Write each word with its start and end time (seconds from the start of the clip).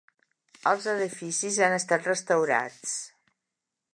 Els 0.71 0.87
edificis 0.93 1.59
han 1.67 1.77
estat 1.77 2.09
restaurats. 2.11 2.97